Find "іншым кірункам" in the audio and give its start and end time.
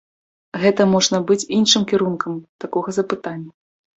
1.59-2.39